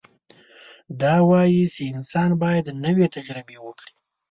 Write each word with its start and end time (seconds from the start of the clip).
دا 1.01 1.15
وایي 1.29 1.63
چې 1.73 1.81
انسان 1.95 2.29
باید 2.43 2.65
نوې 2.85 3.07
تجربې 3.15 3.57
وکړي. 3.65 3.93